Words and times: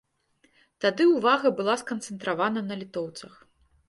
Тады 0.85 1.05
ўвага 1.09 1.51
была 1.59 1.75
сканцэнтравана 1.81 2.63
на 2.71 2.79
літоўцах. 2.81 3.37